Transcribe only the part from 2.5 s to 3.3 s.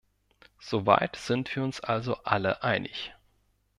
einig.